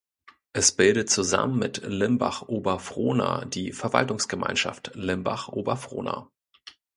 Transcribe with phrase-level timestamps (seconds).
[0.51, 6.27] Es bildet zusammen mit Limbach-Oberfrohna die Verwaltungsgemeinschaft Limbach-Oberfrohna.